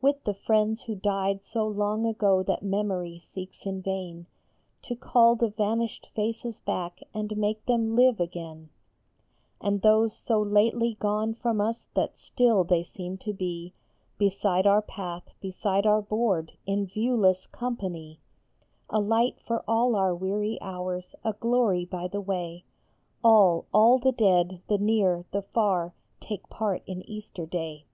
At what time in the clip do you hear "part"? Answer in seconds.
26.48-26.82